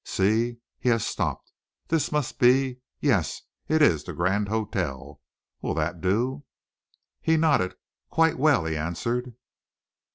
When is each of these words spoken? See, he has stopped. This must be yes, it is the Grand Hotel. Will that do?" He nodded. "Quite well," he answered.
See, 0.03 0.57
he 0.79 0.89
has 0.89 1.05
stopped. 1.05 1.51
This 1.89 2.11
must 2.11 2.39
be 2.39 2.79
yes, 3.01 3.43
it 3.67 3.83
is 3.83 4.03
the 4.03 4.13
Grand 4.13 4.49
Hotel. 4.49 5.21
Will 5.61 5.75
that 5.75 6.01
do?" 6.01 6.43
He 7.21 7.37
nodded. 7.37 7.75
"Quite 8.09 8.39
well," 8.39 8.65
he 8.65 8.75
answered. 8.75 9.35